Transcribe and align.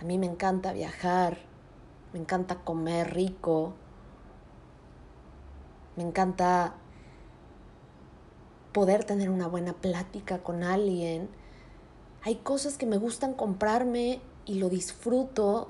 A 0.00 0.04
mí 0.04 0.16
me 0.16 0.26
encanta 0.26 0.72
viajar, 0.72 1.38
me 2.14 2.18
encanta 2.18 2.56
comer 2.56 3.12
rico, 3.12 3.74
me 5.96 6.02
encanta 6.02 6.74
poder 8.72 9.04
tener 9.04 9.28
una 9.28 9.46
buena 9.46 9.74
plática 9.74 10.38
con 10.38 10.62
alguien. 10.62 11.28
Hay 12.22 12.36
cosas 12.36 12.78
que 12.78 12.86
me 12.86 12.96
gustan 12.96 13.34
comprarme 13.34 14.22
y 14.46 14.54
lo 14.54 14.70
disfruto, 14.70 15.68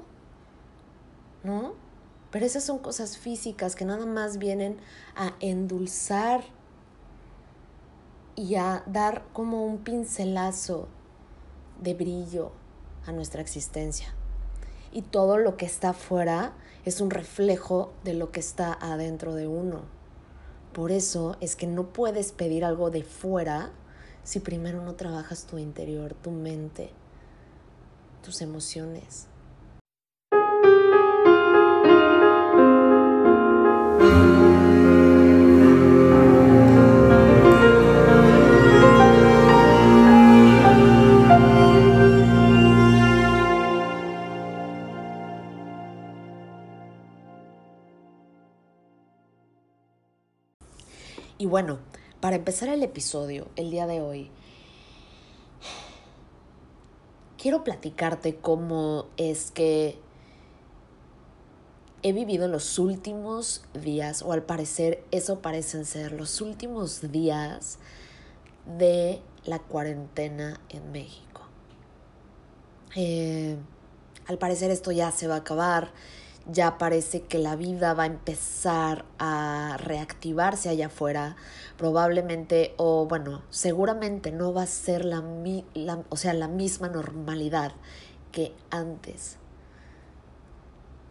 ¿no? 1.43 1.73
Pero 2.31 2.47
esas 2.47 2.63
son 2.63 2.79
cosas 2.79 3.19
físicas 3.19 3.75
que 3.75 3.85
nada 3.85 4.07
más 4.07 4.39
vienen 4.39 4.79
a 5.17 5.35
endulzar 5.41 6.45
y 8.37 8.55
a 8.55 8.85
dar 8.87 9.25
como 9.33 9.67
un 9.67 9.79
pincelazo 9.79 10.87
de 11.81 11.95
brillo 11.95 12.53
a 13.07 13.13
nuestra 13.13 13.41
existencia. 13.41 14.15
Y 14.93 15.03
todo 15.03 15.39
lo 15.39 15.57
que 15.57 15.67
está 15.67 15.91
afuera 15.91 16.53
es 16.85 17.01
un 17.01 17.11
reflejo 17.11 17.93
de 18.05 18.15
lo 18.15 18.33
que 18.33 18.41
está 18.41 18.73
adentro 18.73 19.35
de 19.35 19.47
uno. 19.47 19.83
Por 20.73 20.93
eso 20.93 21.37
es 21.41 21.57
que 21.57 21.67
no 21.67 21.93
puedes 21.93 22.33
pedir 22.33 22.65
algo 22.65 22.91
de 22.91 23.03
fuera 23.03 23.71
si 24.25 24.41
primero 24.41 24.83
no 24.83 24.95
trabajas 24.95 25.47
tu 25.47 25.59
interior, 25.59 26.15
tu 26.15 26.31
mente, 26.31 26.91
tus 28.23 28.43
emociones. 28.43 29.30
Para 52.31 52.39
empezar 52.39 52.69
el 52.69 52.85
episodio, 52.85 53.49
el 53.57 53.73
día 53.73 53.89
de 53.89 54.01
hoy, 54.01 54.31
quiero 57.37 57.65
platicarte 57.65 58.37
cómo 58.37 59.07
es 59.17 59.51
que 59.51 59.99
he 62.05 62.13
vivido 62.13 62.47
los 62.47 62.79
últimos 62.79 63.65
días, 63.75 64.23
o 64.23 64.33
al 64.33 64.45
parecer 64.45 65.03
eso 65.11 65.41
parecen 65.41 65.85
ser 65.85 66.13
los 66.13 66.41
últimos 66.41 67.11
días 67.11 67.79
de 68.79 69.21
la 69.45 69.59
cuarentena 69.59 70.61
en 70.69 70.93
México. 70.93 71.49
Eh, 72.95 73.57
al 74.29 74.39
parecer 74.39 74.71
esto 74.71 74.93
ya 74.93 75.11
se 75.11 75.27
va 75.27 75.35
a 75.35 75.39
acabar 75.39 75.91
ya 76.53 76.79
parece 76.79 77.23
que 77.23 77.39
la 77.39 77.57
vida 77.57 77.95
va 77.95 78.05
a 78.05 78.07
empezar 78.07 79.05
a 79.19 79.77
reactivarse 79.79 80.69
allá 80.69 80.87
afuera, 80.87 81.37
probablemente 81.77 82.75
o 82.77 83.07
bueno, 83.07 83.43
seguramente 83.51 84.33
no 84.33 84.53
va 84.53 84.63
a 84.63 84.67
ser 84.67 85.05
la, 85.05 85.23
o 86.09 86.17
sea, 86.17 86.35
la 86.35 86.49
misma 86.49 86.89
normalidad 86.89 87.73
que 88.33 88.53
antes. 88.71 89.37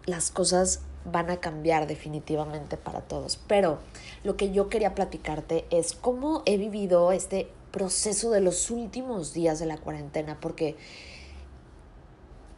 Las 0.06 0.32
cosas 0.32 0.82
van 1.06 1.30
a 1.30 1.38
cambiar 1.38 1.88
definitivamente 1.88 2.78
para 2.78 3.02
todos, 3.02 3.40
pero 3.48 3.80
lo 4.23 4.36
que 4.36 4.52
yo 4.52 4.70
quería 4.70 4.95
platicarte 4.95 5.66
es 5.70 5.94
cómo 5.94 6.44
he 6.45 6.58
vivido 6.58 7.12
este 7.12 7.50
proceso 7.72 8.32
de 8.32 8.42
los 8.42 8.72
últimos 8.72 9.34
días 9.34 9.60
de 9.60 9.66
la 9.66 9.78
cuarentena, 9.78 10.40
porque 10.40 10.76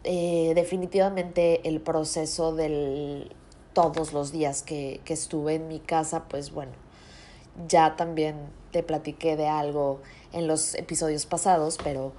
eh, 0.03 0.53
definitivamente 0.55 1.67
el 1.67 1.81
proceso 1.81 2.53
del 2.55 3.33
todos 3.73 4.11
los 4.11 4.31
días 4.31 4.63
que, 4.63 4.99
que 5.05 5.13
estuve 5.13 5.55
en 5.55 5.67
mi 5.67 5.79
casa, 5.79 6.25
pues 6.27 6.51
bueno, 6.51 6.73
ya 7.67 7.95
también 7.95 8.35
te 8.71 8.83
platiqué 8.83 9.37
de 9.37 9.47
algo 9.47 10.01
en 10.33 10.47
los 10.47 10.75
episodios 10.75 11.25
pasados, 11.25 11.77
pero 11.83 12.13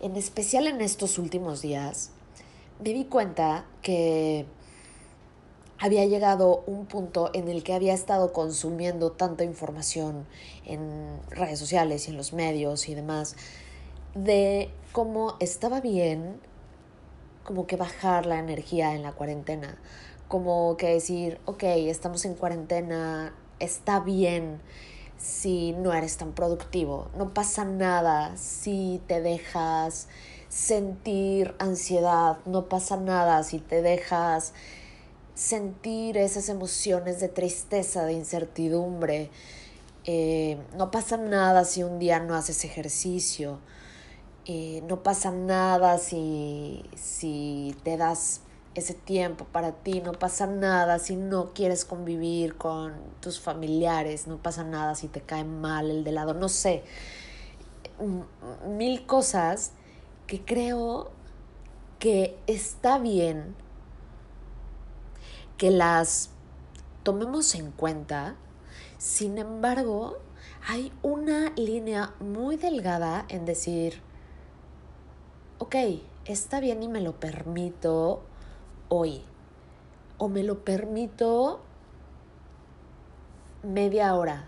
en 0.00 0.16
especial 0.16 0.66
en 0.66 0.80
estos 0.80 1.18
últimos 1.18 1.62
días, 1.62 2.10
me 2.82 2.92
di 2.92 3.04
cuenta 3.04 3.66
que 3.82 4.46
había 5.78 6.04
llegado 6.06 6.62
un 6.66 6.86
punto 6.86 7.30
en 7.34 7.48
el 7.48 7.62
que 7.62 7.72
había 7.72 7.94
estado 7.94 8.32
consumiendo 8.32 9.12
tanta 9.12 9.44
información 9.44 10.26
en 10.64 11.20
redes 11.30 11.58
sociales 11.58 12.06
y 12.06 12.10
en 12.10 12.16
los 12.16 12.32
medios 12.32 12.88
y 12.88 12.94
demás, 12.94 13.36
de 14.14 14.70
cómo 14.92 15.36
estaba 15.40 15.80
bien 15.80 16.40
como 17.44 17.66
que 17.66 17.76
bajar 17.76 18.26
la 18.26 18.38
energía 18.38 18.94
en 18.94 19.02
la 19.02 19.12
cuarentena, 19.12 19.78
como 20.28 20.76
que 20.76 20.88
decir, 20.88 21.38
ok, 21.44 21.62
estamos 21.62 22.24
en 22.24 22.34
cuarentena, 22.34 23.34
está 23.60 24.00
bien 24.00 24.60
si 25.18 25.72
no 25.72 25.92
eres 25.92 26.16
tan 26.16 26.32
productivo, 26.32 27.08
no 27.16 27.32
pasa 27.32 27.64
nada 27.64 28.36
si 28.36 29.00
te 29.06 29.20
dejas 29.20 30.08
sentir 30.48 31.54
ansiedad, 31.58 32.38
no 32.46 32.68
pasa 32.68 32.96
nada 32.96 33.42
si 33.42 33.58
te 33.58 33.82
dejas 33.82 34.52
sentir 35.34 36.16
esas 36.16 36.48
emociones 36.48 37.20
de 37.20 37.28
tristeza, 37.28 38.04
de 38.04 38.12
incertidumbre, 38.12 39.30
eh, 40.04 40.58
no 40.76 40.90
pasa 40.90 41.16
nada 41.16 41.64
si 41.64 41.82
un 41.82 41.98
día 41.98 42.20
no 42.20 42.34
haces 42.34 42.64
ejercicio, 42.64 43.58
eh, 44.46 44.82
no 44.88 45.02
pasa 45.02 45.30
nada 45.30 45.98
si, 45.98 46.84
si 46.94 47.74
te 47.82 47.96
das 47.96 48.42
ese 48.74 48.94
tiempo 48.94 49.44
para 49.46 49.72
ti, 49.72 50.00
no 50.00 50.12
pasa 50.12 50.46
nada 50.46 50.98
si 50.98 51.16
no 51.16 51.52
quieres 51.54 51.84
convivir 51.84 52.56
con 52.56 52.92
tus 53.20 53.40
familiares, 53.40 54.26
no 54.26 54.38
pasa 54.38 54.64
nada 54.64 54.94
si 54.94 55.08
te 55.08 55.20
cae 55.20 55.44
mal 55.44 55.90
el 55.90 56.04
de 56.04 56.12
lado, 56.12 56.34
no 56.34 56.48
sé, 56.48 56.82
mil 58.66 59.06
cosas 59.06 59.72
que 60.26 60.44
creo 60.44 61.10
que 61.98 62.36
está 62.46 62.98
bien 62.98 63.54
que 65.56 65.70
las 65.70 66.30
tomemos 67.04 67.54
en 67.54 67.70
cuenta, 67.70 68.34
sin 68.98 69.38
embargo, 69.38 70.18
hay 70.66 70.92
una 71.02 71.50
línea 71.56 72.14
muy 72.20 72.56
delgada 72.56 73.24
en 73.28 73.44
decir, 73.44 74.02
ok, 75.64 75.76
está 76.26 76.60
bien 76.60 76.82
y 76.82 76.88
me 76.88 77.00
lo 77.00 77.18
permito 77.18 78.22
hoy. 78.90 79.22
O 80.18 80.28
me 80.28 80.42
lo 80.42 80.62
permito 80.62 81.60
media 83.62 84.14
hora. 84.14 84.46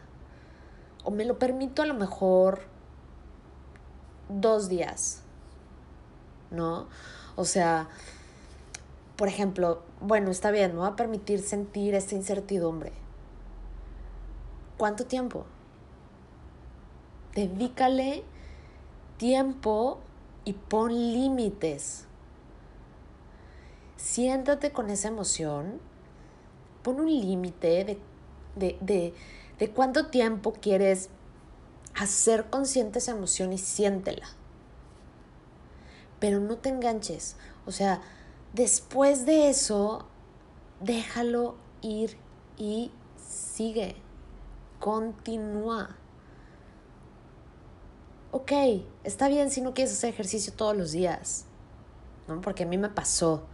O 1.05 1.11
me 1.11 1.25
lo 1.25 1.39
permito 1.39 1.81
a 1.81 1.87
lo 1.87 1.95
mejor 1.95 2.61
dos 4.29 4.69
días. 4.69 5.23
¿No? 6.51 6.87
O 7.35 7.47
sea, 7.47 7.89
por 9.17 9.29
ejemplo, 9.29 9.83
bueno, 10.03 10.31
está 10.31 10.51
bien, 10.51 10.75
me 10.75 10.81
va 10.81 10.89
a 10.89 10.97
permitir 10.97 11.41
sentir 11.41 11.95
esta 11.95 12.15
incertidumbre. 12.15 12.93
¿Cuánto 14.77 15.07
tiempo? 15.07 15.47
Dedícale 17.35 18.23
tiempo 19.17 20.01
y 20.47 20.53
pon 20.55 20.95
límites. 20.95 22.07
Siéntate 23.97 24.73
con 24.73 24.89
esa 24.89 25.09
emoción, 25.09 25.81
pon 26.83 27.01
un 27.01 27.11
límite 27.11 27.99
de, 28.55 29.13
de, 29.59 29.71
cuánto 29.75 30.07
tiempo 30.07 30.53
quieres 30.53 31.11
hacer 31.95 32.49
consciente 32.49 33.01
esa 33.01 33.11
emoción 33.11 33.53
y 33.53 33.59
siéntela. 33.59 34.29
Pero 36.21 36.39
no 36.41 36.57
te 36.57 36.69
enganches. 36.69 37.37
O 37.67 37.73
sea, 37.73 38.01
después 38.55 39.27
de 39.27 39.51
eso, 39.51 40.07
déjalo 40.81 41.57
ir 41.83 42.17
y 42.57 42.93
sigue. 43.17 43.97
Continúa 44.79 45.97
ok, 48.31 48.53
está 49.05 49.29
bien 49.29 49.51
si 49.51 49.61
no 49.61 49.75
quieres 49.75 49.93
hacer 49.93 50.11
ejercicio 50.11 50.53
todos 50.53 50.77
los 50.77 50.93
días, 50.93 51.45
¿no? 52.29 52.41
Porque 52.41 52.65
a 52.65 52.67
mí 52.67 52.79
me 52.79 52.89
pasó 52.89 53.47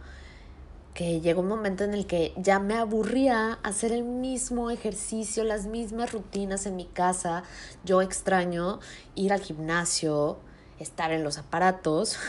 que 0.93 1.21
llegó 1.21 1.41
un 1.41 1.47
momento 1.47 1.83
en 1.83 1.93
el 1.93 2.05
que 2.05 2.33
ya 2.37 2.59
me 2.59 2.75
aburría 2.75 3.53
hacer 3.63 3.91
el 3.91 4.03
mismo 4.03 4.69
ejercicio, 4.69 5.43
las 5.43 5.65
mismas 5.65 6.11
rutinas 6.11 6.65
en 6.65 6.75
mi 6.75 6.85
casa. 6.85 7.43
Yo 7.83 8.01
extraño 8.01 8.79
ir 9.15 9.33
al 9.33 9.41
gimnasio, 9.41 10.37
estar 10.79 11.11
en 11.11 11.23
los 11.23 11.39
aparatos, 11.39 12.19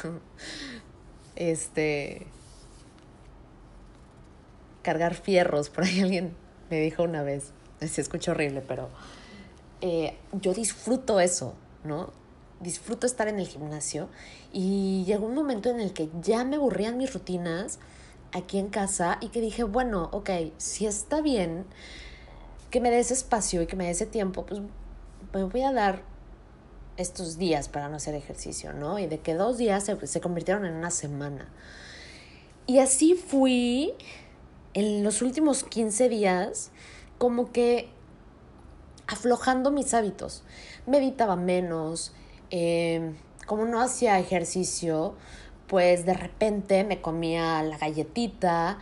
este, 1.36 2.26
cargar 4.82 5.14
fierros, 5.14 5.68
por 5.68 5.84
ahí 5.84 6.00
alguien 6.00 6.34
me 6.70 6.80
dijo 6.80 7.02
una 7.02 7.22
vez, 7.22 7.52
se 7.80 8.00
escucha 8.00 8.30
horrible, 8.30 8.62
pero 8.66 8.88
eh, 9.82 10.16
yo 10.32 10.54
disfruto 10.54 11.20
eso, 11.20 11.54
¿no? 11.84 12.10
Disfruto 12.64 13.06
estar 13.06 13.28
en 13.28 13.38
el 13.38 13.46
gimnasio 13.46 14.08
y 14.52 15.04
llegó 15.06 15.26
un 15.26 15.34
momento 15.34 15.70
en 15.70 15.78
el 15.78 15.92
que 15.92 16.08
ya 16.20 16.44
me 16.44 16.56
aburrían 16.56 16.98
mis 16.98 17.12
rutinas 17.12 17.78
aquí 18.32 18.58
en 18.58 18.68
casa 18.68 19.18
y 19.20 19.28
que 19.28 19.40
dije, 19.40 19.62
bueno, 19.62 20.08
ok, 20.12 20.30
si 20.56 20.86
está 20.86 21.20
bien 21.20 21.64
que 22.70 22.80
me 22.80 22.90
des 22.90 23.12
espacio 23.12 23.62
y 23.62 23.66
que 23.68 23.76
me 23.76 23.86
des 23.86 23.98
ese 24.00 24.06
tiempo, 24.06 24.44
pues 24.44 24.60
me 25.32 25.44
voy 25.44 25.62
a 25.62 25.72
dar 25.72 26.02
estos 26.96 27.38
días 27.38 27.68
para 27.68 27.88
no 27.88 27.96
hacer 27.96 28.14
ejercicio, 28.16 28.72
¿no? 28.72 28.98
Y 28.98 29.06
de 29.06 29.18
que 29.18 29.34
dos 29.34 29.58
días 29.58 29.84
se, 29.84 30.06
se 30.06 30.20
convirtieron 30.20 30.64
en 30.64 30.74
una 30.74 30.90
semana. 30.90 31.48
Y 32.66 32.78
así 32.80 33.14
fui 33.14 33.94
en 34.74 35.04
los 35.04 35.22
últimos 35.22 35.62
15 35.62 36.08
días 36.08 36.72
como 37.18 37.52
que 37.52 37.88
aflojando 39.06 39.70
mis 39.70 39.94
hábitos. 39.94 40.42
Meditaba 40.86 41.36
menos, 41.36 42.12
eh, 42.50 43.14
como 43.46 43.64
no 43.64 43.80
hacía 43.80 44.18
ejercicio, 44.18 45.14
pues 45.66 46.06
de 46.06 46.14
repente 46.14 46.84
me 46.84 47.00
comía 47.00 47.62
la 47.62 47.78
galletita, 47.78 48.78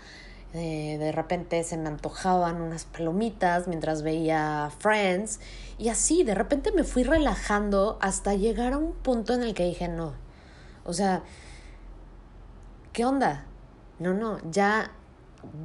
eh, 0.55 0.99
de 0.99 1.13
repente 1.13 1.65
se 1.65 1.79
me 1.79 1.89
antojaban 1.89 2.61
unas 2.61 2.85
palomitas 2.85 3.69
mientras 3.69 4.03
veía 4.03 4.71
Friends 4.79 5.41
y 5.79 5.89
así, 5.89 6.25
de 6.25 6.35
repente 6.35 6.73
me 6.73 6.85
fui 6.85 7.05
relajando 7.05 7.97
hasta 8.03 8.35
llegar 8.35 8.75
a 8.75 8.79
un 8.79 8.93
punto 8.93 9.33
en 9.33 9.43
el 9.43 9.55
que 9.55 9.65
dije, 9.65 9.89
no, 9.89 10.13
o 10.85 10.93
sea, 10.93 11.23
¿qué 12.93 13.05
onda? 13.05 13.47
No, 13.99 14.13
no, 14.13 14.39
ya, 14.51 14.93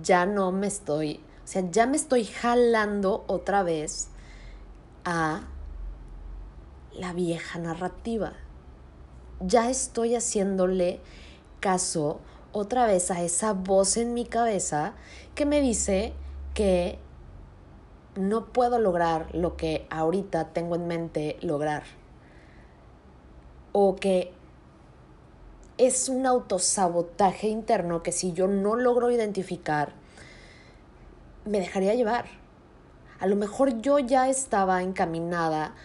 ya 0.01 0.25
no 0.25 0.51
me 0.51 0.67
estoy, 0.67 1.19
o 1.43 1.47
sea, 1.47 1.63
ya 1.69 1.85
me 1.85 1.97
estoy 1.97 2.23
jalando 2.23 3.25
otra 3.27 3.63
vez 3.63 4.09
a 5.03 5.41
la 6.97 7.13
vieja 7.13 7.59
narrativa. 7.59 8.33
Ya 9.39 9.69
estoy 9.69 10.15
haciéndole 10.15 10.99
caso 11.59 12.19
otra 12.51 12.85
vez 12.85 13.11
a 13.11 13.21
esa 13.21 13.53
voz 13.53 13.97
en 13.97 14.13
mi 14.13 14.25
cabeza 14.25 14.93
que 15.35 15.45
me 15.45 15.61
dice 15.61 16.13
que 16.53 16.97
no 18.15 18.47
puedo 18.47 18.79
lograr 18.79 19.33
lo 19.35 19.57
que 19.57 19.85
ahorita 19.89 20.49
tengo 20.53 20.75
en 20.75 20.87
mente 20.87 21.37
lograr. 21.41 21.83
O 23.73 23.95
que 23.95 24.33
es 25.77 26.09
un 26.09 26.25
autosabotaje 26.25 27.47
interno 27.47 28.01
que 28.01 28.11
si 28.11 28.33
yo 28.33 28.47
no 28.47 28.75
logro 28.75 29.11
identificar, 29.11 29.93
me 31.45 31.59
dejaría 31.59 31.93
llevar. 31.93 32.25
A 33.19 33.27
lo 33.27 33.35
mejor 33.35 33.81
yo 33.81 33.99
ya 33.99 34.29
estaba 34.29 34.81
encaminada 34.81 35.75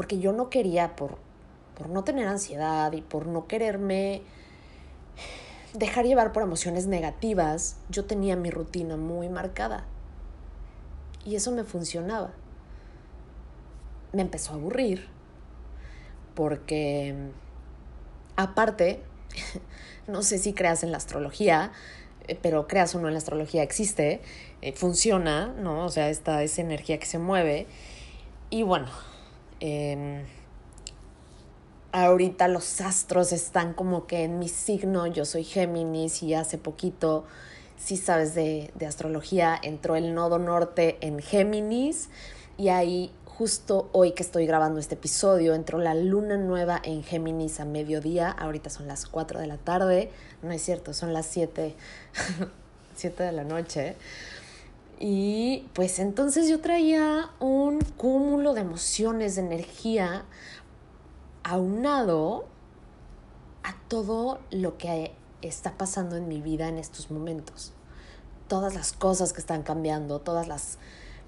porque 0.00 0.18
yo 0.18 0.32
no 0.32 0.48
quería, 0.48 0.96
por, 0.96 1.18
por 1.76 1.90
no 1.90 2.04
tener 2.04 2.26
ansiedad 2.26 2.90
y 2.94 3.02
por 3.02 3.26
no 3.26 3.46
quererme 3.46 4.22
dejar 5.74 6.06
llevar 6.06 6.32
por 6.32 6.42
emociones 6.42 6.86
negativas, 6.86 7.76
yo 7.90 8.06
tenía 8.06 8.34
mi 8.34 8.50
rutina 8.50 8.96
muy 8.96 9.28
marcada. 9.28 9.84
Y 11.26 11.36
eso 11.36 11.52
me 11.52 11.64
funcionaba. 11.64 12.30
Me 14.14 14.22
empezó 14.22 14.52
a 14.52 14.54
aburrir 14.54 15.06
porque, 16.34 17.14
aparte, 18.36 19.02
no 20.06 20.22
sé 20.22 20.38
si 20.38 20.54
creas 20.54 20.82
en 20.82 20.92
la 20.92 20.96
astrología, 20.96 21.72
eh, 22.26 22.38
pero 22.40 22.66
creas 22.66 22.94
o 22.94 23.00
no 23.00 23.08
en 23.08 23.12
la 23.12 23.18
astrología 23.18 23.62
existe, 23.62 24.22
eh, 24.62 24.72
funciona, 24.72 25.48
¿no? 25.48 25.84
O 25.84 25.90
sea, 25.90 26.08
esta 26.08 26.42
es 26.42 26.58
energía 26.58 26.98
que 26.98 27.04
se 27.04 27.18
mueve. 27.18 27.66
Y 28.48 28.62
bueno, 28.62 28.88
em, 29.60 30.24
ahorita 31.92 32.48
los 32.48 32.80
astros 32.80 33.32
están 33.32 33.74
como 33.74 34.06
que 34.06 34.24
en 34.24 34.38
mi 34.38 34.48
signo, 34.48 35.06
yo 35.06 35.24
soy 35.24 35.44
Géminis 35.44 36.22
y 36.22 36.34
hace 36.34 36.58
poquito, 36.58 37.24
si 37.76 37.96
sabes 37.96 38.34
de, 38.34 38.70
de 38.74 38.86
astrología, 38.86 39.58
entró 39.62 39.96
el 39.96 40.14
nodo 40.14 40.38
norte 40.38 40.98
en 41.00 41.20
Géminis 41.20 42.08
y 42.58 42.68
ahí 42.68 43.12
justo 43.40 43.88
hoy 43.92 44.12
que 44.12 44.22
estoy 44.22 44.44
grabando 44.44 44.78
este 44.78 44.96
episodio, 44.96 45.54
entró 45.54 45.78
la 45.78 45.94
luna 45.94 46.36
nueva 46.36 46.78
en 46.84 47.02
Géminis 47.02 47.58
a 47.58 47.64
mediodía, 47.64 48.30
ahorita 48.30 48.68
son 48.68 48.86
las 48.86 49.06
4 49.06 49.40
de 49.40 49.46
la 49.46 49.56
tarde, 49.56 50.10
no 50.42 50.52
es 50.52 50.60
cierto, 50.60 50.92
son 50.92 51.14
las 51.14 51.24
7, 51.24 51.74
7 52.96 53.22
de 53.22 53.32
la 53.32 53.44
noche. 53.44 53.96
Y 55.02 55.66
pues 55.72 55.98
entonces 55.98 56.48
yo 56.48 56.60
traía 56.60 57.30
un 57.40 57.80
cúmulo 57.96 58.52
de 58.52 58.60
emociones, 58.60 59.34
de 59.34 59.40
energía, 59.40 60.26
aunado 61.42 62.44
a 63.62 63.74
todo 63.88 64.40
lo 64.50 64.76
que 64.76 65.14
está 65.40 65.78
pasando 65.78 66.16
en 66.16 66.28
mi 66.28 66.42
vida 66.42 66.68
en 66.68 66.76
estos 66.76 67.10
momentos. 67.10 67.72
Todas 68.46 68.74
las 68.74 68.92
cosas 68.92 69.32
que 69.32 69.40
están 69.40 69.62
cambiando, 69.62 70.20
todas 70.20 70.46
las 70.46 70.76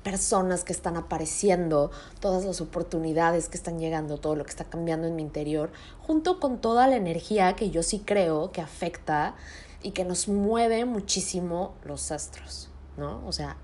personas 0.03 0.65
que 0.65 0.73
están 0.73 0.97
apareciendo, 0.97 1.91
todas 2.21 2.45
las 2.45 2.61
oportunidades 2.61 3.49
que 3.49 3.57
están 3.57 3.79
llegando, 3.79 4.19
todo 4.19 4.37
lo 4.37 4.45
que 4.45 4.51
está 4.51 4.65
cambiando 4.65 5.07
en 5.07 5.17
mi 5.17 5.23
interior, 5.23 5.71
junto 6.01 6.41
con 6.41 6.61
toda 6.61 6.87
la 6.89 6.97
energía 6.97 7.55
que 7.55 7.71
yo 7.71 7.83
sí 7.83 8.03
creo 8.05 8.53
que 8.53 8.61
afecta 8.61 9.35
y 9.83 9.93
que 9.93 10.05
nos 10.05 10.29
mueve 10.29 10.85
muchísimo 10.85 11.75
los 11.85 12.11
astros, 12.11 12.69
¿no? 12.97 13.27
O 13.27 13.33
sea, 13.33 13.57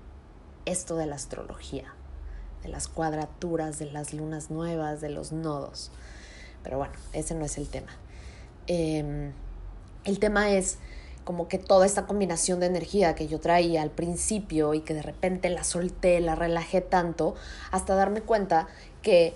esto 0.65 0.95
de 0.95 1.05
la 1.05 1.15
astrología, 1.15 1.93
de 2.63 2.69
las 2.69 2.87
cuadraturas, 2.87 3.79
de 3.79 3.91
las 3.91 4.13
lunas 4.13 4.49
nuevas, 4.51 5.01
de 5.01 5.09
los 5.09 5.31
nodos. 5.31 5.91
Pero 6.63 6.77
bueno, 6.77 6.93
ese 7.13 7.35
no 7.35 7.45
es 7.45 7.57
el 7.57 7.67
tema. 7.67 7.91
Em, 8.67 9.31
el 10.05 10.19
tema 10.19 10.51
es 10.51 10.77
como 11.23 11.47
que 11.47 11.57
toda 11.59 11.85
esta 11.85 12.07
combinación 12.07 12.59
de 12.59 12.65
energía 12.65 13.13
que 13.13 13.27
yo 13.27 13.39
traía 13.39 13.81
al 13.81 13.91
principio 13.91 14.73
y 14.73 14.81
que 14.81 14.93
de 14.93 15.01
repente 15.01 15.49
la 15.49 15.63
solté, 15.63 16.19
la 16.21 16.35
relajé 16.35 16.81
tanto, 16.81 17.35
hasta 17.71 17.95
darme 17.95 18.21
cuenta 18.21 18.67
que, 19.01 19.35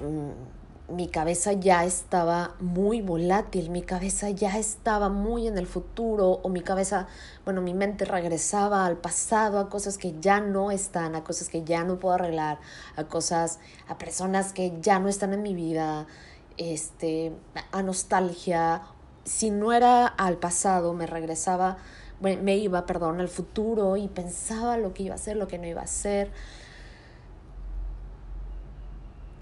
mm, 0.00 0.63
mi 0.88 1.08
cabeza 1.08 1.52
ya 1.52 1.84
estaba 1.84 2.54
muy 2.60 3.00
volátil, 3.00 3.70
mi 3.70 3.82
cabeza 3.82 4.30
ya 4.30 4.58
estaba 4.58 5.08
muy 5.08 5.46
en 5.46 5.56
el 5.56 5.66
futuro 5.66 6.40
o 6.42 6.48
mi 6.48 6.60
cabeza, 6.60 7.08
bueno, 7.44 7.62
mi 7.62 7.72
mente 7.72 8.04
regresaba 8.04 8.84
al 8.84 8.98
pasado, 8.98 9.58
a 9.58 9.70
cosas 9.70 9.96
que 9.96 10.14
ya 10.20 10.40
no 10.40 10.70
están, 10.70 11.14
a 11.14 11.24
cosas 11.24 11.48
que 11.48 11.64
ya 11.64 11.84
no 11.84 11.98
puedo 11.98 12.14
arreglar, 12.14 12.58
a 12.96 13.04
cosas, 13.04 13.60
a 13.88 13.96
personas 13.96 14.52
que 14.52 14.74
ya 14.80 14.98
no 14.98 15.08
están 15.08 15.32
en 15.32 15.42
mi 15.42 15.54
vida, 15.54 16.06
este, 16.56 17.32
a 17.72 17.82
nostalgia 17.82 18.82
si 19.24 19.50
no 19.50 19.72
era 19.72 20.06
al 20.06 20.36
pasado, 20.36 20.92
me 20.92 21.06
regresaba, 21.06 21.78
me 22.20 22.56
iba, 22.56 22.86
perdón, 22.86 23.20
al 23.20 23.28
futuro 23.28 23.96
y 23.96 24.08
pensaba 24.08 24.76
lo 24.76 24.94
que 24.94 25.04
iba 25.04 25.14
a 25.14 25.16
hacer, 25.16 25.36
lo 25.36 25.48
que 25.48 25.58
no 25.58 25.66
iba 25.66 25.80
a 25.80 25.84
hacer. 25.84 26.30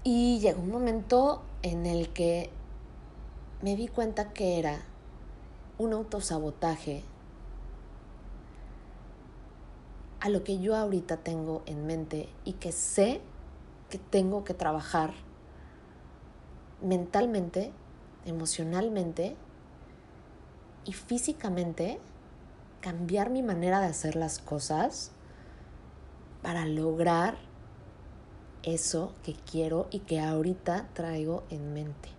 Y 0.03 0.39
llegó 0.39 0.61
un 0.61 0.71
momento 0.71 1.43
en 1.61 1.85
el 1.85 2.09
que 2.09 2.49
me 3.61 3.75
di 3.77 3.87
cuenta 3.87 4.33
que 4.33 4.59
era 4.59 4.81
un 5.77 5.93
autosabotaje 5.93 7.03
a 10.19 10.29
lo 10.29 10.43
que 10.43 10.59
yo 10.59 10.75
ahorita 10.75 11.17
tengo 11.17 11.63
en 11.65 11.85
mente 11.85 12.27
y 12.43 12.53
que 12.53 12.71
sé 12.71 13.21
que 13.89 13.97
tengo 13.97 14.43
que 14.43 14.53
trabajar 14.53 15.13
mentalmente, 16.81 17.71
emocionalmente 18.25 19.37
y 20.85 20.93
físicamente 20.93 21.99
cambiar 22.81 23.29
mi 23.29 23.41
manera 23.41 23.79
de 23.79 23.87
hacer 23.87 24.17
las 24.17 24.39
cosas 24.39 25.11
para 26.41 26.65
lograr 26.65 27.37
eso 28.63 29.13
que 29.23 29.33
quiero 29.33 29.87
y 29.91 29.99
que 29.99 30.19
ahorita 30.19 30.87
traigo 30.93 31.43
en 31.49 31.73
mente. 31.73 32.09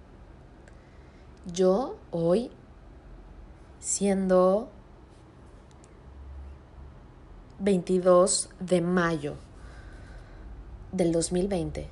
Yo 1.53 1.97
hoy, 2.11 2.51
siendo 3.81 4.69
22 7.59 8.51
de 8.61 8.81
mayo 8.81 9.35
del 10.93 11.13
2020, 11.13 11.89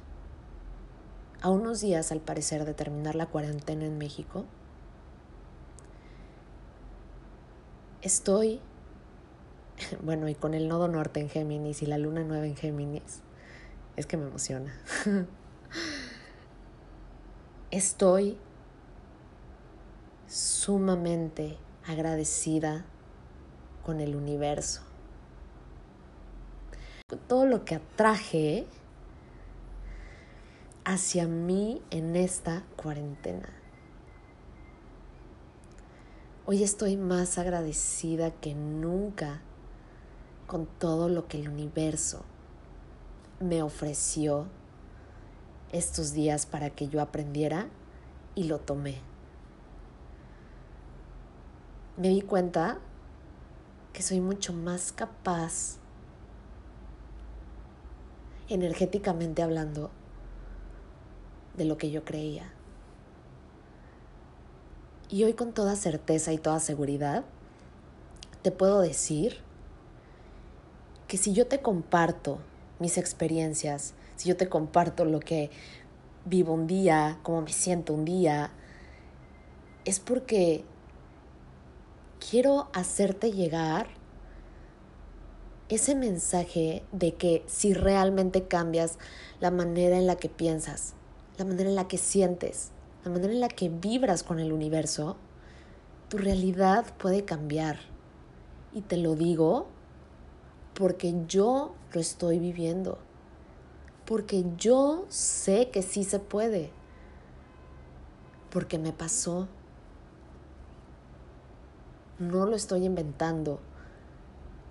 a 1.40 1.50
unos 1.50 1.80
días 1.80 2.12
al 2.12 2.20
parecer 2.20 2.64
de 2.64 2.72
terminar 2.72 3.14
la 3.14 3.26
cuarentena 3.26 3.84
en 3.84 3.98
México, 3.98 4.44
estoy, 8.00 8.60
bueno, 10.02 10.28
y 10.28 10.34
con 10.34 10.54
el 10.54 10.68
nodo 10.68 10.88
norte 10.88 11.20
en 11.20 11.28
Géminis 11.28 11.82
y 11.82 11.86
la 11.86 11.98
luna 11.98 12.22
nueva 12.22 12.46
en 12.46 12.56
Géminis, 12.56 13.22
es 13.96 14.06
que 14.06 14.16
me 14.16 14.26
emociona. 14.26 14.74
Estoy 17.70 18.38
sumamente 20.26 21.58
agradecida 21.86 22.84
con 23.84 24.00
el 24.00 24.14
universo. 24.16 24.82
Todo 27.28 27.44
lo 27.44 27.64
que 27.64 27.74
atraje 27.74 28.66
hacia 30.84 31.26
mí 31.26 31.82
en 31.90 32.16
esta 32.16 32.64
cuarentena. 32.76 33.48
Hoy 36.46 36.62
estoy 36.62 36.96
más 36.96 37.38
agradecida 37.38 38.30
que 38.30 38.54
nunca 38.54 39.42
con 40.46 40.66
todo 40.66 41.08
lo 41.08 41.28
que 41.28 41.38
el 41.38 41.48
universo 41.48 42.24
me 43.42 43.62
ofreció 43.62 44.46
estos 45.72 46.12
días 46.12 46.46
para 46.46 46.70
que 46.70 46.88
yo 46.88 47.00
aprendiera 47.00 47.68
y 48.34 48.44
lo 48.44 48.58
tomé. 48.58 49.00
Me 51.96 52.08
di 52.08 52.22
cuenta 52.22 52.78
que 53.92 54.02
soy 54.02 54.20
mucho 54.20 54.52
más 54.52 54.92
capaz, 54.92 55.76
energéticamente 58.48 59.42
hablando, 59.42 59.90
de 61.56 61.64
lo 61.64 61.76
que 61.76 61.90
yo 61.90 62.04
creía. 62.04 62.50
Y 65.10 65.24
hoy 65.24 65.34
con 65.34 65.52
toda 65.52 65.76
certeza 65.76 66.32
y 66.32 66.38
toda 66.38 66.60
seguridad, 66.60 67.24
te 68.40 68.50
puedo 68.50 68.80
decir 68.80 69.38
que 71.06 71.18
si 71.18 71.34
yo 71.34 71.46
te 71.46 71.60
comparto 71.60 72.38
mis 72.82 72.98
experiencias, 72.98 73.94
si 74.16 74.28
yo 74.28 74.36
te 74.36 74.50
comparto 74.50 75.06
lo 75.06 75.20
que 75.20 75.50
vivo 76.26 76.52
un 76.52 76.66
día, 76.66 77.18
cómo 77.22 77.40
me 77.40 77.52
siento 77.52 77.94
un 77.94 78.04
día, 78.04 78.50
es 79.86 79.98
porque 79.98 80.64
quiero 82.30 82.68
hacerte 82.74 83.32
llegar 83.32 83.88
ese 85.68 85.94
mensaje 85.94 86.84
de 86.92 87.14
que 87.14 87.42
si 87.46 87.72
realmente 87.72 88.46
cambias 88.46 88.98
la 89.40 89.50
manera 89.50 89.96
en 89.96 90.06
la 90.06 90.16
que 90.16 90.28
piensas, 90.28 90.94
la 91.38 91.44
manera 91.44 91.70
en 91.70 91.76
la 91.76 91.88
que 91.88 91.98
sientes, 91.98 92.70
la 93.04 93.10
manera 93.10 93.32
en 93.32 93.40
la 93.40 93.48
que 93.48 93.70
vibras 93.70 94.22
con 94.22 94.38
el 94.38 94.52
universo, 94.52 95.16
tu 96.08 96.18
realidad 96.18 96.84
puede 96.98 97.24
cambiar. 97.24 97.78
Y 98.74 98.82
te 98.82 98.96
lo 98.96 99.14
digo 99.14 99.66
porque 100.82 101.14
yo 101.28 101.76
lo 101.92 102.00
estoy 102.00 102.40
viviendo, 102.40 102.98
porque 104.04 104.44
yo 104.56 105.04
sé 105.10 105.70
que 105.70 105.80
sí 105.80 106.02
se 106.02 106.18
puede, 106.18 106.70
porque 108.50 108.80
me 108.80 108.92
pasó. 108.92 109.46
No 112.18 112.46
lo 112.46 112.56
estoy 112.56 112.84
inventando, 112.84 113.60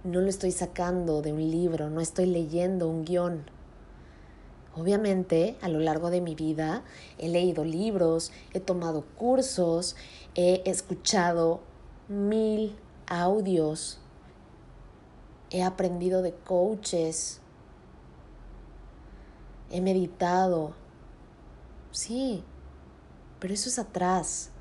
no 0.04 0.20
lo 0.20 0.28
estoy 0.28 0.52
sacando 0.52 1.22
de 1.22 1.32
un 1.32 1.50
libro, 1.50 1.90
no 1.90 2.02
estoy 2.02 2.26
leyendo 2.26 2.90
un 2.90 3.06
guion. 3.06 3.46
Obviamente, 4.76 5.56
a 5.62 5.70
lo 5.70 5.80
largo 5.80 6.10
de 6.10 6.20
mi 6.20 6.36
vida 6.36 6.84
he 7.20 7.30
leído 7.30 7.64
libros, 7.64 8.34
he 8.54 8.60
tomado 8.60 9.06
cursos, 9.16 9.96
he 10.36 10.62
escuchado 10.66 11.62
mil 12.10 12.76
audios, 13.08 14.01
he 15.52 15.62
aprendido 15.64 16.22
de 16.22 16.34
coaches, 16.34 17.40
he 19.70 19.82
meditado. 19.82 20.74
Sí, 21.92 22.44
pero 23.40 23.54
eso 23.54 23.70
es 23.70 23.78
atrás 23.78 24.52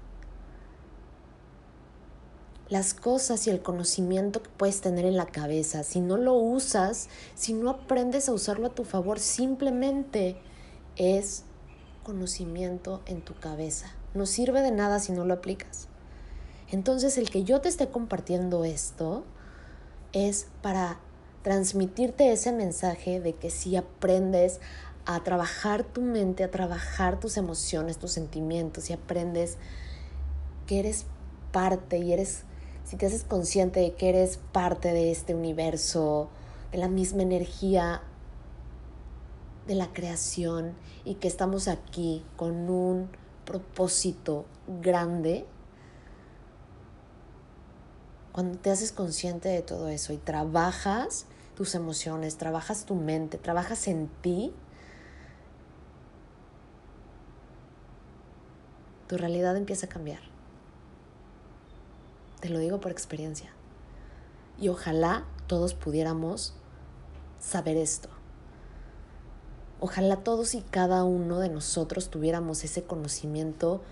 las 2.71 2.95
cosas 2.95 3.49
y 3.49 3.51
el 3.51 3.61
conocimiento 3.61 4.45
que 4.45 4.49
puedes 4.49 4.81
tener 4.81 5.05
en 5.05 5.17
la 5.17 5.27
cabeza, 5.27 5.83
si 5.83 6.01
no 6.01 6.17
lo 6.17 6.35
usas, 6.35 7.09
si 7.35 7.53
no 7.53 7.69
aprendes 7.69 8.29
a 8.29 8.33
usarlo 8.33 8.69
a 8.69 8.75
tu 8.75 8.85
favor, 8.85 9.19
simplemente 9.19 10.41
es 10.95 11.43
conocimiento 12.05 13.03
en 13.07 13.23
tu 13.23 13.35
cabeza. 13.35 13.93
No 14.15 14.25
sirve 14.25 14.63
de 14.63 14.71
nada 14.71 15.01
si 15.01 15.11
no 15.11 15.25
lo 15.25 15.35
aplicas. 15.35 15.89
Entonces 16.71 17.19
el 17.19 17.29
que 17.29 17.43
yo 17.43 17.61
te 17.61 17.69
esté 17.69 17.89
compartiendo 17.89 18.65
esto 18.65 19.25
es 20.13 20.49
para 20.63 20.99
transmitirte 21.43 22.33
ese 22.33 22.53
mensaje 22.53 23.21
de 23.21 23.35
que 23.35 23.51
si 23.51 23.77
aprendes 23.77 24.61
a 25.07 25.23
trabajar 25.25 25.85
tu 25.85 26.03
mente, 26.03 26.45
a 26.45 26.51
trabajar 26.51 27.19
tus 27.19 27.37
emociones, 27.37 27.99
tus 27.99 28.13
sentimientos 28.13 28.91
y 28.91 28.93
aprendes 28.93 29.57
que 30.67 30.79
eres 30.79 31.07
parte 31.53 31.99
y 31.99 32.13
eres 32.13 32.45
si 32.85 32.97
te 32.97 33.07
haces 33.07 33.25
consciente 33.25 33.81
de 33.81 33.95
que 33.95 34.09
eres 34.09 34.39
parte 34.53 34.93
de 34.93 35.13
este 35.13 35.35
universo, 35.35 36.29
de 36.73 36.79
la 36.79 36.89
misma 36.89 37.23
energía 37.23 38.03
de 39.67 39.75
la 39.77 39.93
creación 39.93 40.75
y 41.05 41.15
que 41.15 41.29
estamos 41.29 41.69
aquí 41.69 42.25
con 42.37 42.69
un 42.69 43.09
propósito 43.45 44.45
grande, 44.81 45.47
cuando 48.33 48.59
te 48.59 48.71
haces 48.71 48.93
consciente 48.93 49.49
de 49.49 49.63
todo 49.63 49.89
eso 49.89 50.13
y 50.13 50.17
trabajas 50.17 51.27
tus 51.57 51.75
emociones, 51.75 52.37
trabajas 52.37 52.87
tu 52.87 52.95
mente, 52.95 53.39
trabajas 53.39 53.89
en 53.89 54.09
ti, 54.23 54.53
tu 59.09 59.17
realidad 59.17 59.57
empieza 59.57 59.87
a 59.87 59.89
cambiar. 59.89 60.21
Te 62.41 62.49
lo 62.49 62.59
digo 62.59 62.81
por 62.81 62.93
experiencia. 62.93 63.51
Y 64.59 64.69
ojalá 64.69 65.25
todos 65.47 65.75
pudiéramos 65.75 66.55
saber 67.41 67.77
esto. 67.77 68.09
Ojalá 69.81 70.17
todos 70.17 70.55
y 70.55 70.63
cada 70.63 71.05
uno 71.05 71.41
de 71.41 71.49
nosotros 71.49 72.11
tuviéramos 72.11 72.65
ese 72.65 72.85
conocimiento 72.85 73.83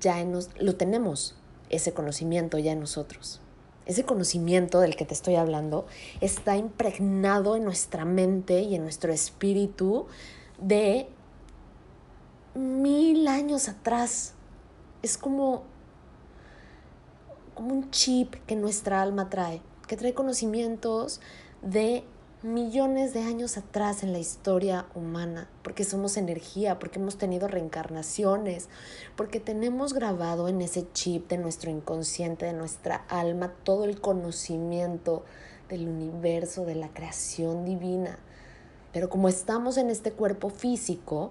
ya 0.00 0.20
en 0.20 0.32
nos, 0.32 0.48
lo 0.60 0.76
tenemos, 0.76 1.34
ese 1.72 1.92
conocimiento 1.92 2.58
ya 2.58 2.72
en 2.72 2.80
nosotros. 2.80 3.40
Ese 3.84 4.04
conocimiento 4.04 4.78
del 4.78 4.94
que 4.94 5.04
te 5.04 5.14
estoy 5.14 5.34
hablando 5.34 5.86
está 6.20 6.56
impregnado 6.56 7.56
en 7.56 7.64
nuestra 7.64 8.04
mente 8.04 8.60
y 8.60 8.76
en 8.76 8.82
nuestro 8.82 9.12
espíritu 9.12 10.06
de 10.60 11.08
mil 12.54 13.26
años 13.26 13.68
atrás. 13.68 14.34
Es 15.02 15.18
como 15.18 15.64
como 17.54 17.74
un 17.74 17.90
chip 17.90 18.34
que 18.46 18.56
nuestra 18.56 19.02
alma 19.02 19.28
trae, 19.28 19.60
que 19.86 19.96
trae 19.96 20.14
conocimientos 20.14 21.20
de 21.60 22.04
millones 22.42 23.14
de 23.14 23.20
años 23.20 23.56
atrás 23.56 24.02
en 24.02 24.12
la 24.12 24.18
historia 24.18 24.86
humana, 24.94 25.48
porque 25.62 25.84
somos 25.84 26.16
energía, 26.16 26.80
porque 26.80 26.98
hemos 26.98 27.16
tenido 27.16 27.46
reencarnaciones, 27.46 28.68
porque 29.16 29.38
tenemos 29.38 29.92
grabado 29.92 30.48
en 30.48 30.60
ese 30.60 30.86
chip 30.92 31.28
de 31.28 31.38
nuestro 31.38 31.70
inconsciente, 31.70 32.46
de 32.46 32.52
nuestra 32.52 33.04
alma, 33.08 33.54
todo 33.62 33.84
el 33.84 34.00
conocimiento 34.00 35.24
del 35.68 35.88
universo, 35.88 36.64
de 36.64 36.74
la 36.74 36.88
creación 36.88 37.64
divina. 37.64 38.18
Pero 38.92 39.08
como 39.08 39.28
estamos 39.28 39.76
en 39.76 39.88
este 39.88 40.10
cuerpo 40.10 40.50
físico, 40.50 41.30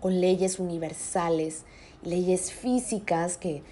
con 0.00 0.20
leyes 0.20 0.58
universales, 0.58 1.64
leyes 2.02 2.52
físicas 2.52 3.38
que 3.38 3.62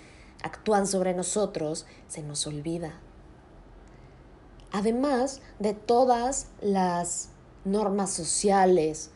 actúan 0.42 0.86
sobre 0.86 1.12
nosotros, 1.12 1.86
se 2.08 2.22
nos 2.22 2.46
olvida. 2.46 3.00
Además 4.76 5.40
de 5.58 5.72
todas 5.72 6.48
las 6.60 7.30
normas 7.64 8.10
sociales 8.10 9.10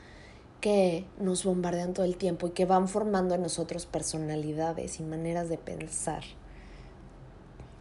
que 0.62 1.05
nos 1.19 1.45
bombardean 1.45 1.93
todo 1.93 2.07
el 2.07 2.17
tiempo 2.17 2.47
y 2.47 2.52
que 2.52 2.64
van 2.64 2.88
formando 2.88 3.35
en 3.35 3.43
nosotros 3.43 3.85
personalidades 3.85 5.00
y 5.00 5.02
maneras 5.02 5.50
de 5.50 5.59
pensar. 5.59 6.23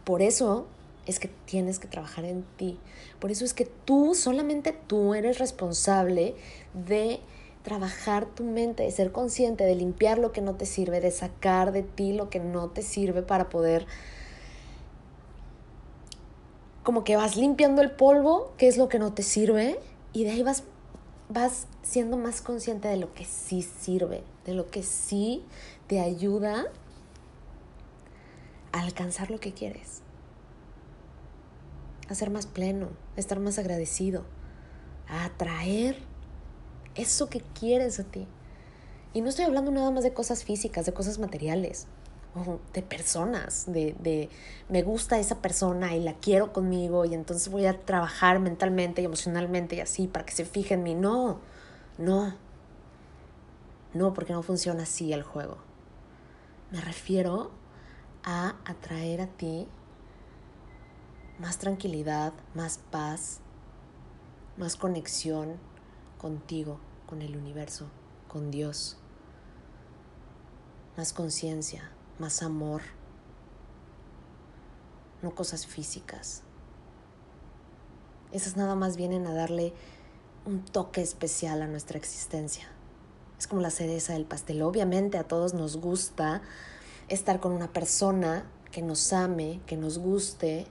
Por 0.04 0.20
eso 0.20 0.66
es 1.06 1.20
que 1.20 1.28
tienes 1.46 1.78
que 1.78 1.88
trabajar 1.88 2.26
en 2.26 2.44
ti. 2.58 2.78
Por 3.18 3.30
eso 3.30 3.46
es 3.46 3.54
que 3.54 3.64
tú, 3.64 4.14
solamente 4.14 4.76
tú, 4.86 5.14
eres 5.14 5.38
responsable 5.38 6.34
de 6.74 7.20
trabajar 7.62 8.26
tu 8.26 8.44
mente, 8.44 8.82
de 8.82 8.90
ser 8.90 9.10
consciente, 9.10 9.64
de 9.64 9.74
limpiar 9.74 10.18
lo 10.18 10.32
que 10.32 10.42
no 10.42 10.54
te 10.54 10.66
sirve, 10.66 11.00
de 11.00 11.12
sacar 11.12 11.72
de 11.72 11.82
ti 11.82 12.12
lo 12.12 12.28
que 12.28 12.40
no 12.40 12.68
te 12.68 12.82
sirve 12.82 13.22
para 13.22 13.48
poder 13.48 13.86
como 16.82 17.04
que 17.04 17.16
vas 17.16 17.36
limpiando 17.36 17.82
el 17.82 17.90
polvo, 17.90 18.54
que 18.56 18.68
es 18.68 18.76
lo 18.76 18.88
que 18.88 18.98
no 18.98 19.12
te 19.12 19.22
sirve, 19.22 19.78
y 20.12 20.24
de 20.24 20.30
ahí 20.30 20.42
vas, 20.42 20.64
vas 21.28 21.66
siendo 21.82 22.16
más 22.16 22.40
consciente 22.40 22.88
de 22.88 22.96
lo 22.96 23.12
que 23.14 23.24
sí 23.24 23.62
sirve, 23.62 24.24
de 24.44 24.54
lo 24.54 24.70
que 24.70 24.82
sí 24.82 25.44
te 25.86 26.00
ayuda 26.00 26.66
a 28.72 28.80
alcanzar 28.80 29.30
lo 29.30 29.40
que 29.40 29.52
quieres, 29.52 30.02
a 32.08 32.14
ser 32.14 32.30
más 32.30 32.46
pleno, 32.46 32.88
a 33.16 33.20
estar 33.20 33.40
más 33.40 33.58
agradecido, 33.58 34.24
a 35.08 35.24
atraer 35.24 35.98
eso 36.94 37.28
que 37.28 37.40
quieres 37.58 38.00
a 38.00 38.04
ti. 38.04 38.26
Y 39.12 39.20
no 39.20 39.28
estoy 39.28 39.44
hablando 39.44 39.70
nada 39.72 39.90
más 39.90 40.04
de 40.04 40.12
cosas 40.12 40.44
físicas, 40.44 40.86
de 40.86 40.92
cosas 40.92 41.18
materiales, 41.18 41.88
de 42.72 42.82
personas, 42.82 43.64
de, 43.66 43.96
de 43.98 44.28
me 44.68 44.82
gusta 44.82 45.18
esa 45.18 45.42
persona 45.42 45.96
y 45.96 46.00
la 46.00 46.14
quiero 46.14 46.52
conmigo 46.52 47.04
y 47.04 47.14
entonces 47.14 47.48
voy 47.48 47.66
a 47.66 47.80
trabajar 47.80 48.38
mentalmente 48.38 49.02
y 49.02 49.04
emocionalmente 49.04 49.76
y 49.76 49.80
así 49.80 50.06
para 50.06 50.24
que 50.24 50.32
se 50.32 50.44
fije 50.44 50.74
en 50.74 50.82
mí. 50.84 50.94
No, 50.94 51.40
no. 51.98 52.34
No, 53.92 54.14
porque 54.14 54.32
no 54.32 54.42
funciona 54.42 54.84
así 54.84 55.12
el 55.12 55.24
juego. 55.24 55.58
Me 56.70 56.80
refiero 56.80 57.50
a 58.22 58.54
atraer 58.64 59.22
a 59.22 59.26
ti 59.26 59.66
más 61.40 61.58
tranquilidad, 61.58 62.32
más 62.54 62.78
paz, 62.90 63.40
más 64.56 64.76
conexión 64.76 65.56
contigo, 66.18 66.78
con 67.06 67.22
el 67.22 67.36
universo, 67.36 67.86
con 68.28 68.50
Dios, 68.52 68.98
más 70.96 71.12
conciencia, 71.12 71.90
más 72.20 72.42
amor, 72.42 72.82
no 75.22 75.34
cosas 75.34 75.66
físicas. 75.66 76.42
Esas 78.32 78.56
nada 78.56 78.74
más 78.74 78.96
vienen 78.96 79.26
a 79.26 79.34
darle 79.34 79.72
un 80.44 80.64
toque 80.64 81.00
especial 81.00 81.62
a 81.62 81.66
nuestra 81.66 81.98
existencia. 81.98 82.68
Es 83.38 83.46
como 83.46 83.60
la 83.60 83.70
cereza 83.70 84.12
del 84.12 84.24
pastel. 84.24 84.62
Obviamente 84.62 85.18
a 85.18 85.24
todos 85.24 85.54
nos 85.54 85.78
gusta 85.78 86.42
estar 87.08 87.40
con 87.40 87.52
una 87.52 87.72
persona 87.72 88.46
que 88.70 88.82
nos 88.82 89.12
ame, 89.12 89.60
que 89.66 89.76
nos 89.76 89.98
guste, 89.98 90.66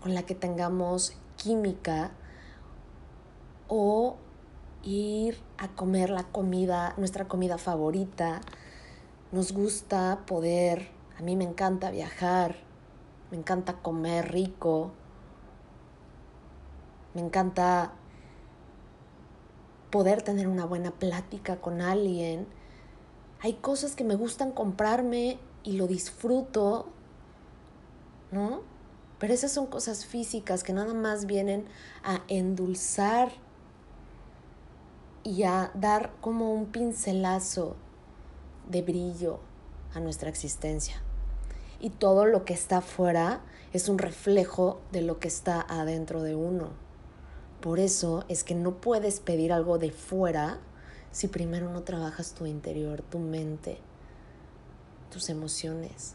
con 0.00 0.14
la 0.14 0.24
que 0.24 0.34
tengamos 0.34 1.12
química 1.36 2.10
o 3.68 4.16
ir 4.82 5.38
a 5.58 5.68
comer 5.68 6.10
la 6.10 6.24
comida, 6.24 6.94
nuestra 6.96 7.26
comida 7.28 7.58
favorita. 7.58 8.40
Nos 9.32 9.50
gusta 9.50 10.22
poder, 10.24 10.88
a 11.18 11.22
mí 11.22 11.34
me 11.34 11.42
encanta 11.42 11.90
viajar, 11.90 12.54
me 13.32 13.36
encanta 13.36 13.72
comer 13.82 14.30
rico, 14.30 14.92
me 17.12 17.22
encanta 17.22 17.92
poder 19.90 20.22
tener 20.22 20.46
una 20.46 20.64
buena 20.64 20.92
plática 20.92 21.56
con 21.56 21.80
alguien. 21.80 22.46
Hay 23.40 23.54
cosas 23.54 23.96
que 23.96 24.04
me 24.04 24.14
gustan 24.14 24.52
comprarme 24.52 25.40
y 25.64 25.72
lo 25.72 25.88
disfruto, 25.88 26.86
¿no? 28.30 28.60
Pero 29.18 29.34
esas 29.34 29.50
son 29.50 29.66
cosas 29.66 30.06
físicas 30.06 30.62
que 30.62 30.72
nada 30.72 30.94
más 30.94 31.26
vienen 31.26 31.66
a 32.04 32.22
endulzar 32.28 33.32
y 35.24 35.42
a 35.42 35.72
dar 35.74 36.12
como 36.20 36.54
un 36.54 36.66
pincelazo 36.66 37.74
de 38.68 38.82
brillo 38.82 39.40
a 39.94 40.00
nuestra 40.00 40.28
existencia. 40.28 41.02
Y 41.80 41.90
todo 41.90 42.26
lo 42.26 42.44
que 42.44 42.54
está 42.54 42.78
afuera 42.78 43.42
es 43.72 43.88
un 43.88 43.98
reflejo 43.98 44.80
de 44.92 45.02
lo 45.02 45.18
que 45.18 45.28
está 45.28 45.60
adentro 45.60 46.22
de 46.22 46.34
uno. 46.34 46.70
Por 47.60 47.78
eso 47.78 48.24
es 48.28 48.44
que 48.44 48.54
no 48.54 48.80
puedes 48.80 49.20
pedir 49.20 49.52
algo 49.52 49.78
de 49.78 49.90
fuera 49.90 50.60
si 51.10 51.28
primero 51.28 51.70
no 51.70 51.82
trabajas 51.82 52.34
tu 52.34 52.46
interior, 52.46 53.02
tu 53.02 53.18
mente, 53.18 53.78
tus 55.10 55.28
emociones. 55.30 56.14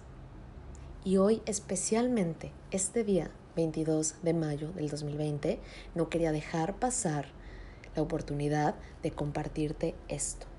Y 1.03 1.17
hoy 1.17 1.41
especialmente, 1.46 2.51
este 2.70 3.03
día 3.03 3.31
22 3.55 4.15
de 4.22 4.34
mayo 4.34 4.72
del 4.72 4.89
2020, 4.89 5.60
no 5.96 6.10
quería 6.10 6.31
dejar 6.31 6.77
pasar 6.77 7.27
la 7.96 8.01
oportunidad 8.01 8.75
de 9.01 9.12
compartirte 9.12 9.96
esto. 10.08 10.50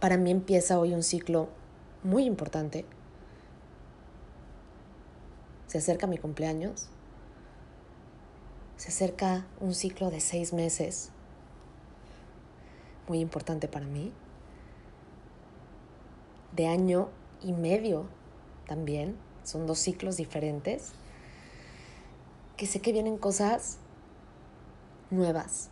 Para 0.00 0.16
mí 0.16 0.30
empieza 0.30 0.78
hoy 0.78 0.94
un 0.94 1.02
ciclo 1.02 1.48
muy 2.02 2.24
importante. 2.24 2.84
Se 5.66 5.78
acerca 5.78 6.06
mi 6.06 6.18
cumpleaños. 6.18 6.88
Se 8.76 8.88
acerca 8.88 9.46
un 9.58 9.74
ciclo 9.74 10.10
de 10.10 10.20
seis 10.20 10.52
meses, 10.52 11.10
muy 13.08 13.20
importante 13.20 13.68
para 13.68 13.86
mí, 13.86 14.12
de 16.54 16.66
año 16.66 17.08
y 17.42 17.52
medio 17.52 18.06
también, 18.66 19.16
son 19.44 19.66
dos 19.66 19.78
ciclos 19.78 20.16
diferentes, 20.16 20.92
que 22.56 22.66
sé 22.66 22.80
que 22.80 22.92
vienen 22.92 23.16
cosas 23.16 23.78
nuevas, 25.10 25.70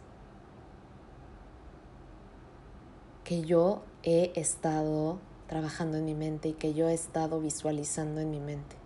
que 3.24 3.42
yo 3.42 3.82
he 4.04 4.32
estado 4.38 5.18
trabajando 5.48 5.96
en 5.96 6.04
mi 6.04 6.14
mente 6.14 6.48
y 6.50 6.52
que 6.52 6.74
yo 6.74 6.88
he 6.88 6.94
estado 6.94 7.40
visualizando 7.40 8.20
en 8.20 8.30
mi 8.30 8.38
mente. 8.38 8.76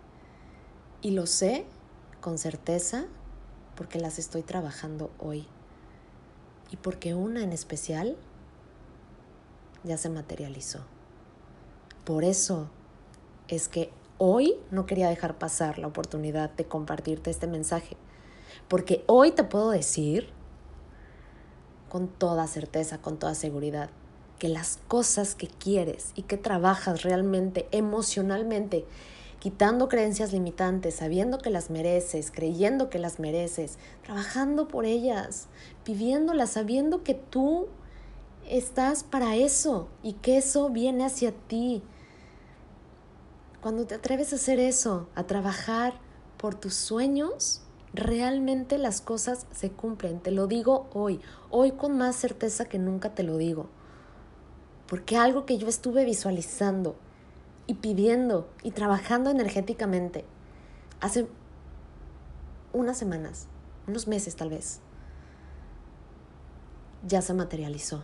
Y 1.01 1.11
lo 1.11 1.25
sé 1.25 1.65
con 2.21 2.37
certeza 2.37 3.05
porque 3.75 3.99
las 3.99 4.17
estoy 4.17 4.43
trabajando 4.43 5.11
hoy. 5.19 5.45
Y 6.71 6.77
porque 6.77 7.15
una 7.15 7.43
en 7.43 7.51
especial 7.51 8.17
ya 9.83 9.97
se 9.97 10.09
materializó. 10.09 10.85
Por 12.05 12.23
eso 12.23 12.69
es 13.47 13.67
que 13.67 13.91
hoy 14.17 14.55
no 14.71 14.85
quería 14.85 15.09
dejar 15.09 15.37
pasar 15.37 15.79
la 15.79 15.87
oportunidad 15.87 16.49
de 16.51 16.65
compartirte 16.65 17.29
este 17.29 17.47
mensaje. 17.47 17.97
Porque 18.67 19.03
hoy 19.07 19.31
te 19.31 19.43
puedo 19.43 19.71
decir 19.71 20.29
con 21.89 22.07
toda 22.07 22.47
certeza, 22.47 23.01
con 23.01 23.17
toda 23.17 23.33
seguridad, 23.35 23.89
que 24.39 24.47
las 24.49 24.79
cosas 24.87 25.35
que 25.35 25.47
quieres 25.47 26.11
y 26.15 26.23
que 26.23 26.37
trabajas 26.37 27.03
realmente 27.03 27.67
emocionalmente 27.71 28.85
quitando 29.39 29.87
creencias 29.87 30.33
limitantes, 30.33 30.95
sabiendo 30.95 31.37
que 31.37 31.49
las 31.49 31.69
mereces, 31.69 32.31
creyendo 32.31 32.89
que 32.89 32.99
las 32.99 33.19
mereces, 33.19 33.77
trabajando 34.03 34.67
por 34.67 34.85
ellas, 34.85 35.47
viviéndolas, 35.85 36.51
sabiendo 36.51 37.03
que 37.03 37.13
tú 37.13 37.67
estás 38.47 39.03
para 39.03 39.35
eso 39.35 39.87
y 40.03 40.13
que 40.13 40.37
eso 40.37 40.69
viene 40.69 41.05
hacia 41.05 41.31
ti. 41.31 41.81
Cuando 43.61 43.85
te 43.85 43.95
atreves 43.95 44.33
a 44.33 44.35
hacer 44.35 44.59
eso, 44.59 45.07
a 45.15 45.23
trabajar 45.23 45.93
por 46.37 46.55
tus 46.55 46.73
sueños, 46.73 47.61
realmente 47.93 48.77
las 48.77 49.01
cosas 49.01 49.45
se 49.51 49.71
cumplen. 49.71 50.19
Te 50.19 50.31
lo 50.31 50.47
digo 50.47 50.89
hoy, 50.93 51.21
hoy 51.49 51.71
con 51.71 51.97
más 51.97 52.15
certeza 52.15 52.65
que 52.65 52.79
nunca 52.79 53.15
te 53.15 53.23
lo 53.23 53.37
digo. 53.37 53.69
Porque 54.89 55.17
algo 55.17 55.45
que 55.45 55.57
yo 55.57 55.67
estuve 55.67 56.03
visualizando, 56.03 56.95
y 57.69 57.75
pidiendo 57.75 58.49
y 58.63 58.71
trabajando 58.71 59.29
energéticamente 59.29 60.25
hace 61.01 61.27
unas 62.73 62.97
semanas, 62.97 63.45
unos 63.85 64.07
meses 64.07 64.35
tal 64.35 64.49
vez, 64.49 64.79
ya 67.07 67.21
se 67.21 67.35
materializó. 67.35 68.03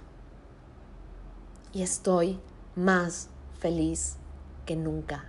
Y 1.73 1.81
estoy 1.81 2.39
más 2.75 3.29
feliz 3.57 4.17
que 4.67 4.75
nunca, 4.75 5.25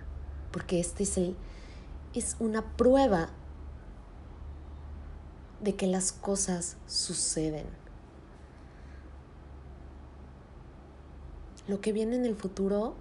porque 0.51 0.79
este 0.79 1.01
es, 1.01 1.17
es 2.13 2.35
una 2.37 2.77
prueba 2.77 3.29
de 5.61 5.75
que 5.75 5.87
las 5.87 6.11
cosas 6.11 6.77
suceden. 6.85 7.65
Lo 11.67 11.81
que 11.81 11.91
viene 11.91 12.15
en 12.15 12.25
el 12.25 12.35
futuro 12.35 12.95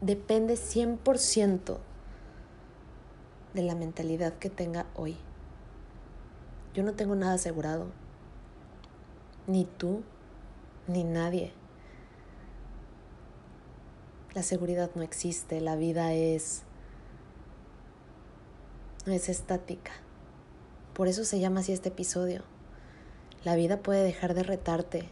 depende 0.00 0.54
100% 0.54 1.78
de 3.54 3.62
la 3.62 3.74
mentalidad 3.74 4.34
que 4.34 4.50
tenga 4.50 4.86
hoy. 4.94 5.16
Yo 6.74 6.82
no 6.82 6.94
tengo 6.94 7.14
nada 7.14 7.34
asegurado. 7.34 7.86
Ni 9.46 9.64
tú, 9.64 10.02
ni 10.88 11.04
nadie. 11.04 11.52
La 14.34 14.42
seguridad 14.42 14.90
no 14.94 15.02
existe, 15.02 15.60
la 15.60 15.76
vida 15.76 16.12
es 16.12 16.62
es 19.06 19.28
estática. 19.28 19.92
Por 20.92 21.06
eso 21.08 21.24
se 21.24 21.38
llama 21.38 21.60
así 21.60 21.72
este 21.72 21.90
episodio. 21.90 22.42
La 23.44 23.54
vida 23.54 23.78
puede 23.78 24.02
dejar 24.02 24.34
de 24.34 24.42
retarte 24.42 25.08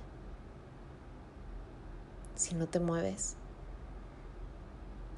si 2.35 2.55
no 2.55 2.67
te 2.67 2.81
mueves 2.81 3.37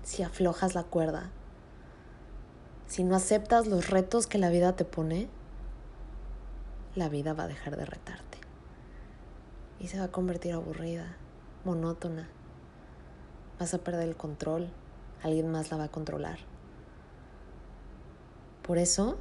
si 0.06 0.22
aflojas 0.22 0.76
la 0.76 0.84
cuerda, 0.84 1.30
si 2.86 3.02
no 3.02 3.16
aceptas 3.16 3.66
los 3.66 3.90
retos 3.90 4.28
que 4.28 4.38
la 4.38 4.50
vida 4.50 4.76
te 4.76 4.84
pone, 4.84 5.28
la 6.94 7.08
vida 7.08 7.32
va 7.32 7.42
a 7.42 7.48
dejar 7.48 7.76
de 7.76 7.84
retarte 7.84 8.38
y 9.80 9.88
se 9.88 9.98
va 9.98 10.04
a 10.04 10.12
convertir 10.12 10.52
aburrida, 10.52 11.16
monótona. 11.64 12.28
Vas 13.58 13.74
a 13.74 13.78
perder 13.78 14.08
el 14.08 14.16
control, 14.16 14.70
alguien 15.24 15.50
más 15.50 15.72
la 15.72 15.76
va 15.76 15.84
a 15.84 15.90
controlar. 15.90 16.38
Por 18.62 18.78
eso, 18.78 19.18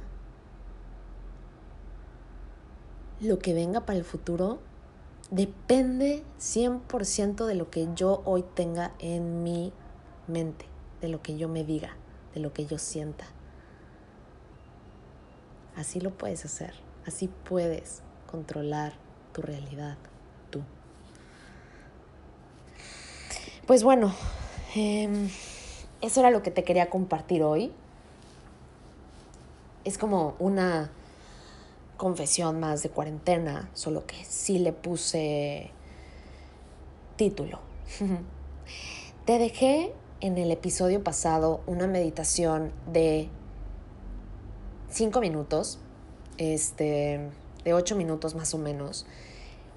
lo 3.20 3.40
que 3.40 3.54
venga 3.54 3.80
para 3.80 3.98
el 3.98 4.04
futuro 4.04 4.60
depende 5.30 6.22
100% 6.38 7.46
de 7.46 7.54
lo 7.54 7.70
que 7.70 7.88
yo 7.94 8.22
hoy 8.24 8.44
tenga 8.54 8.92
en 8.98 9.42
mi 9.42 9.72
mente 10.28 10.66
de 11.00 11.08
lo 11.08 11.22
que 11.22 11.36
yo 11.36 11.48
me 11.48 11.64
diga, 11.64 11.96
de 12.34 12.40
lo 12.40 12.52
que 12.52 12.66
yo 12.66 12.78
sienta. 12.78 13.26
Así 15.76 16.00
lo 16.00 16.10
puedes 16.10 16.44
hacer, 16.44 16.74
así 17.06 17.28
puedes 17.28 18.02
controlar 18.30 18.94
tu 19.32 19.42
realidad, 19.42 19.98
tú. 20.50 20.62
Pues 23.66 23.82
bueno, 23.82 24.14
em, 24.74 25.28
eso 26.00 26.20
era 26.20 26.30
lo 26.30 26.42
que 26.42 26.50
te 26.50 26.64
quería 26.64 26.88
compartir 26.88 27.42
hoy. 27.42 27.72
Es 29.84 29.98
como 29.98 30.34
una 30.38 30.90
confesión 31.96 32.60
más 32.60 32.82
de 32.82 32.90
cuarentena, 32.90 33.70
solo 33.74 34.06
que 34.06 34.24
sí 34.24 34.58
le 34.58 34.72
puse 34.72 35.70
título. 37.16 37.60
Te 39.24 39.38
dejé 39.38 39.92
en 40.20 40.38
el 40.38 40.50
episodio 40.50 41.02
pasado 41.02 41.60
una 41.66 41.86
meditación 41.86 42.72
de 42.92 43.28
5 44.90 45.20
minutos, 45.20 45.78
este, 46.38 47.20
de 47.64 47.74
8 47.74 47.96
minutos 47.96 48.34
más 48.34 48.54
o 48.54 48.58
menos, 48.58 49.06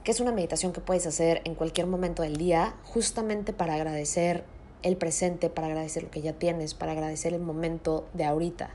que 0.03 0.11
es 0.11 0.19
una 0.19 0.31
meditación 0.31 0.71
que 0.71 0.81
puedes 0.81 1.05
hacer 1.07 1.41
en 1.43 1.55
cualquier 1.55 1.87
momento 1.87 2.23
del 2.23 2.37
día, 2.37 2.75
justamente 2.83 3.53
para 3.53 3.75
agradecer 3.75 4.43
el 4.81 4.95
presente, 4.95 5.49
para 5.49 5.67
agradecer 5.67 6.03
lo 6.03 6.11
que 6.11 6.21
ya 6.21 6.33
tienes, 6.33 6.73
para 6.73 6.93
agradecer 6.93 7.33
el 7.33 7.41
momento 7.41 8.07
de 8.13 8.25
ahorita. 8.25 8.71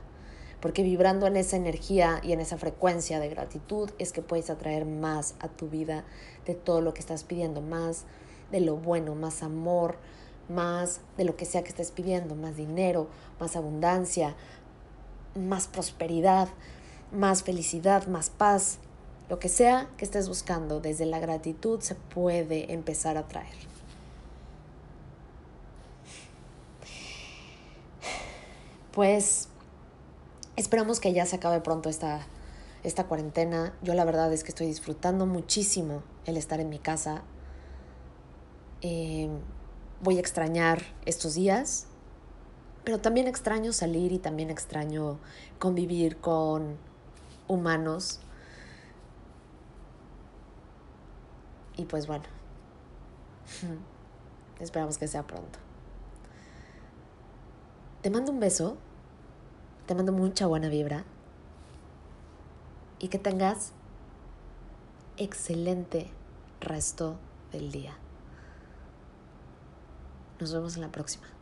Porque 0.61 0.83
vibrando 0.83 1.27
en 1.27 1.35
esa 1.35 1.57
energía 1.57 2.19
y 2.23 2.31
en 2.31 2.39
esa 2.39 2.57
frecuencia 2.57 3.19
de 3.19 3.29
gratitud 3.29 3.91
es 3.99 4.11
que 4.11 4.21
puedes 4.21 4.49
atraer 4.49 4.85
más 4.85 5.35
a 5.39 5.47
tu 5.47 5.69
vida 5.69 6.05
de 6.45 6.55
todo 6.55 6.81
lo 6.81 6.93
que 6.93 7.01
estás 7.01 7.23
pidiendo, 7.23 7.61
más 7.61 8.05
de 8.51 8.61
lo 8.61 8.75
bueno, 8.75 9.15
más 9.15 9.43
amor, 9.43 9.97
más 10.49 11.01
de 11.17 11.25
lo 11.25 11.35
que 11.35 11.45
sea 11.45 11.63
que 11.63 11.69
estés 11.69 11.91
pidiendo, 11.91 12.35
más 12.35 12.55
dinero, 12.55 13.07
más 13.39 13.55
abundancia, 13.55 14.35
más 15.35 15.67
prosperidad, 15.67 16.49
más 17.11 17.43
felicidad, 17.43 18.07
más 18.07 18.29
paz. 18.29 18.79
Lo 19.29 19.39
que 19.39 19.49
sea 19.49 19.89
que 19.97 20.05
estés 20.05 20.27
buscando 20.27 20.79
desde 20.79 21.05
la 21.05 21.19
gratitud 21.19 21.79
se 21.81 21.95
puede 21.95 22.71
empezar 22.73 23.17
a 23.17 23.27
traer. 23.27 23.55
Pues 28.91 29.49
esperamos 30.55 30.99
que 30.99 31.13
ya 31.13 31.25
se 31.25 31.37
acabe 31.37 31.61
pronto 31.61 31.89
esta, 31.89 32.21
esta 32.83 33.05
cuarentena. 33.05 33.73
Yo 33.81 33.93
la 33.93 34.05
verdad 34.05 34.31
es 34.31 34.43
que 34.43 34.49
estoy 34.49 34.67
disfrutando 34.67 35.25
muchísimo 35.25 36.03
el 36.25 36.37
estar 36.37 36.59
en 36.59 36.69
mi 36.69 36.79
casa. 36.79 37.23
Eh, 38.81 39.29
voy 40.01 40.17
a 40.17 40.19
extrañar 40.19 40.83
estos 41.05 41.35
días, 41.35 41.87
pero 42.83 42.99
también 42.99 43.27
extraño 43.27 43.73
salir 43.73 44.11
y 44.11 44.19
también 44.19 44.49
extraño 44.49 45.19
convivir 45.59 46.17
con 46.17 46.77
humanos. 47.47 48.19
Y 51.77 51.85
pues 51.85 52.07
bueno, 52.07 52.25
esperamos 54.59 54.97
que 54.97 55.07
sea 55.07 55.23
pronto. 55.23 55.59
Te 58.01 58.09
mando 58.11 58.31
un 58.31 58.39
beso, 58.39 58.77
te 59.85 59.95
mando 59.95 60.11
mucha 60.11 60.47
buena 60.47 60.69
vibra 60.69 61.03
y 62.99 63.07
que 63.09 63.19
tengas 63.19 63.71
excelente 65.17 66.09
resto 66.59 67.17
del 67.51 67.71
día. 67.71 67.95
Nos 70.39 70.53
vemos 70.53 70.75
en 70.75 70.81
la 70.81 70.91
próxima. 70.91 71.34